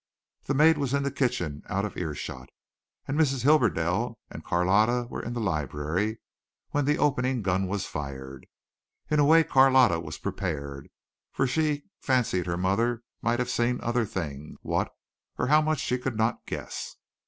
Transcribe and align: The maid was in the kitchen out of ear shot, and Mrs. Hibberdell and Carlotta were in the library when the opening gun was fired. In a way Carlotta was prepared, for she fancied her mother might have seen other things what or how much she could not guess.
The 0.45 0.55
maid 0.55 0.79
was 0.79 0.95
in 0.95 1.03
the 1.03 1.11
kitchen 1.11 1.61
out 1.67 1.85
of 1.85 1.95
ear 1.95 2.15
shot, 2.15 2.49
and 3.07 3.15
Mrs. 3.19 3.43
Hibberdell 3.43 4.17
and 4.31 4.43
Carlotta 4.43 5.05
were 5.11 5.21
in 5.21 5.33
the 5.33 5.39
library 5.39 6.17
when 6.71 6.85
the 6.85 6.97
opening 6.97 7.43
gun 7.43 7.67
was 7.67 7.85
fired. 7.85 8.47
In 9.11 9.19
a 9.19 9.25
way 9.25 9.43
Carlotta 9.43 9.99
was 9.99 10.17
prepared, 10.17 10.89
for 11.31 11.45
she 11.45 11.83
fancied 11.99 12.47
her 12.47 12.57
mother 12.57 13.03
might 13.21 13.37
have 13.37 13.51
seen 13.51 13.79
other 13.81 14.07
things 14.07 14.57
what 14.63 14.91
or 15.37 15.45
how 15.45 15.61
much 15.61 15.77
she 15.79 15.99
could 15.99 16.17
not 16.17 16.47
guess. 16.47 16.95